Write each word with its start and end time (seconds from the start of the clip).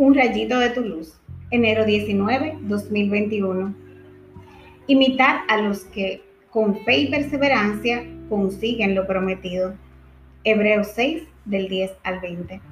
un 0.00 0.14
rayito 0.14 0.58
de 0.58 0.70
tu 0.70 0.80
luz. 0.80 1.12
Enero 1.50 1.84
19, 1.84 2.56
2021. 2.62 3.74
Imitad 4.86 5.40
a 5.46 5.58
los 5.58 5.84
que 5.84 6.22
con 6.48 6.74
fe 6.86 7.00
y 7.00 7.10
perseverancia 7.10 8.06
consiguen 8.30 8.94
lo 8.94 9.06
prometido. 9.06 9.74
Hebreos 10.42 10.88
6, 10.94 11.24
del 11.44 11.68
10 11.68 11.92
al 12.02 12.18
20. 12.20 12.62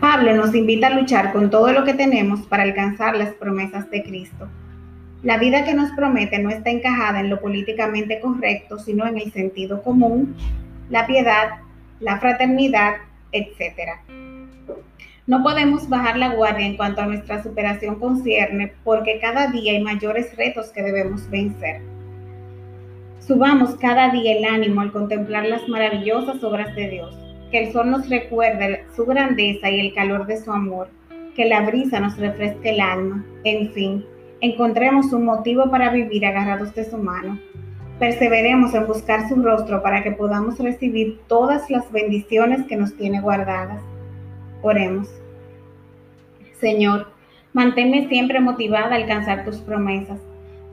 Pablo 0.00 0.34
nos 0.34 0.52
invita 0.56 0.88
a 0.88 0.98
luchar 0.98 1.32
con 1.32 1.50
todo 1.50 1.72
lo 1.72 1.84
que 1.84 1.94
tenemos 1.94 2.40
para 2.48 2.64
alcanzar 2.64 3.16
las 3.16 3.32
promesas 3.34 3.88
de 3.92 4.02
Cristo. 4.02 4.48
La 5.22 5.38
vida 5.38 5.64
que 5.64 5.74
nos 5.74 5.92
promete 5.92 6.40
no 6.40 6.50
está 6.50 6.70
encajada 6.70 7.20
en 7.20 7.30
lo 7.30 7.40
políticamente 7.40 8.18
correcto, 8.18 8.80
sino 8.80 9.06
en 9.06 9.18
el 9.18 9.32
sentido 9.32 9.84
común, 9.84 10.34
la 10.90 11.06
piedad, 11.06 11.60
la 12.00 12.18
fraternidad, 12.18 12.94
etc. 13.30 14.00
No 15.32 15.42
podemos 15.42 15.88
bajar 15.88 16.18
la 16.18 16.34
guardia 16.34 16.66
en 16.66 16.76
cuanto 16.76 17.00
a 17.00 17.06
nuestra 17.06 17.42
superación 17.42 17.94
concierne 17.94 18.74
porque 18.84 19.18
cada 19.18 19.46
día 19.46 19.72
hay 19.72 19.82
mayores 19.82 20.36
retos 20.36 20.68
que 20.72 20.82
debemos 20.82 21.26
vencer. 21.30 21.80
Subamos 23.18 23.74
cada 23.76 24.10
día 24.10 24.36
el 24.36 24.44
ánimo 24.44 24.82
al 24.82 24.92
contemplar 24.92 25.46
las 25.46 25.66
maravillosas 25.70 26.44
obras 26.44 26.76
de 26.76 26.90
Dios 26.90 27.16
que 27.50 27.64
el 27.64 27.72
sol 27.72 27.90
nos 27.90 28.10
recuerde 28.10 28.84
su 28.94 29.06
grandeza 29.06 29.70
y 29.70 29.80
el 29.80 29.94
calor 29.94 30.26
de 30.26 30.36
su 30.36 30.52
amor, 30.52 30.90
que 31.34 31.46
la 31.46 31.62
brisa 31.62 31.98
nos 31.98 32.18
refresque 32.18 32.68
el 32.68 32.80
alma, 32.82 33.24
en 33.44 33.72
fin, 33.72 34.04
encontremos 34.42 35.14
un 35.14 35.24
motivo 35.24 35.70
para 35.70 35.88
vivir 35.88 36.26
agarrados 36.26 36.74
de 36.74 36.84
su 36.84 36.98
mano. 36.98 37.38
Perseveremos 37.98 38.74
en 38.74 38.86
buscar 38.86 39.26
su 39.30 39.36
rostro 39.36 39.82
para 39.82 40.02
que 40.02 40.12
podamos 40.12 40.58
recibir 40.58 41.20
todas 41.26 41.70
las 41.70 41.90
bendiciones 41.90 42.66
que 42.66 42.76
nos 42.76 42.94
tiene 42.98 43.22
guardadas. 43.22 43.80
Oremos. 44.60 45.21
Señor, 46.62 47.08
manténme 47.52 48.08
siempre 48.08 48.38
motivada 48.38 48.92
a 48.92 48.94
alcanzar 48.94 49.44
tus 49.44 49.56
promesas. 49.56 50.20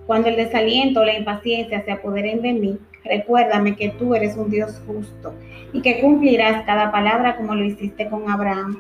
Cuando 0.06 0.30
el 0.30 0.36
desaliento 0.36 1.00
o 1.00 1.04
la 1.04 1.18
impaciencia 1.18 1.84
se 1.84 1.92
apoderen 1.92 2.44
de 2.44 2.54
mí, 2.54 2.78
recuérdame 3.04 3.76
que 3.76 3.90
tú 3.90 4.14
eres 4.14 4.38
un 4.38 4.52
Dios 4.52 4.80
justo 4.86 5.34
y 5.74 5.82
que 5.82 6.00
cumplirás 6.00 6.64
cada 6.68 6.92
palabra 6.92 7.38
como 7.38 7.56
lo 7.56 7.66
hiciste 7.66 8.08
con 8.08 8.30
Abraham. 8.30 8.78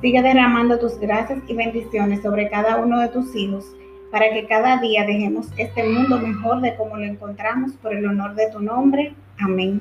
Sigue 0.00 0.22
derramando 0.22 0.78
tus 0.78 1.00
gracias 1.00 1.40
y 1.48 1.54
bendiciones 1.54 2.22
sobre 2.22 2.48
cada 2.48 2.76
uno 2.76 3.00
de 3.00 3.08
tus 3.08 3.34
hijos 3.34 3.64
para 4.12 4.30
que 4.32 4.46
cada 4.46 4.80
día 4.80 5.04
dejemos 5.04 5.48
este 5.56 5.82
mundo 5.82 6.20
mejor 6.20 6.60
de 6.60 6.76
como 6.76 6.98
lo 6.98 7.04
encontramos 7.04 7.72
por 7.82 7.92
el 7.92 8.06
honor 8.06 8.36
de 8.36 8.48
tu 8.52 8.60
nombre. 8.60 9.12
Amén. 9.40 9.80